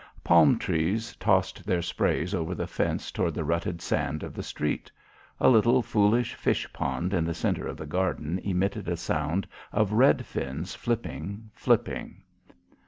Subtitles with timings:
[0.23, 4.91] Palm trees tossed their sprays over the fence toward the rutted sand of the street.
[5.39, 9.93] A little foolish fish pond in the centre of the garden emitted a sound of
[9.93, 12.23] red fins flipping, flipping.